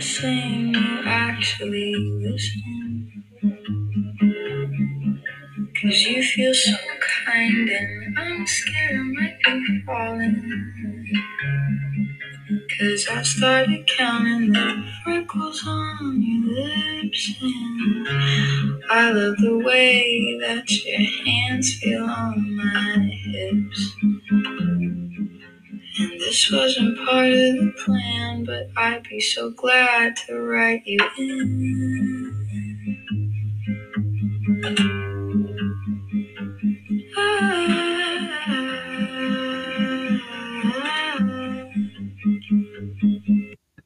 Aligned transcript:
saying 0.00 0.74
you 0.74 1.02
actually 1.06 1.94
listen. 1.96 3.24
Cause 5.80 6.02
you 6.02 6.22
feel 6.22 6.54
so 6.54 6.74
kind 7.26 7.68
and 7.70 8.18
I'm 8.18 8.46
scared 8.46 9.00
I 9.00 9.02
might 9.04 9.38
be 9.44 9.82
falling. 9.86 11.12
Cause 12.78 13.06
I 13.10 13.22
started 13.22 13.88
counting 13.96 14.52
the 14.52 14.92
freckles 15.04 15.64
on 15.66 16.22
your 16.22 16.54
lips 16.56 17.34
and 17.42 18.84
I 18.90 19.10
love 19.12 19.36
the 19.38 19.58
way 19.58 20.38
that 20.40 20.70
your 20.70 21.26
hands 21.26 21.74
feel 21.76 22.04
on 22.04 22.56
my 22.56 23.10
hips. 23.32 23.96
This 26.26 26.50
wasn't 26.50 26.98
part 27.06 27.30
of 27.30 27.38
the 27.38 27.72
plan, 27.84 28.44
but 28.46 28.70
I'd 28.76 29.04
be 29.04 29.20
so 29.20 29.50
glad 29.52 30.16
to 30.26 30.40
write 30.40 30.82
you 30.86 30.98
in. 31.18 32.34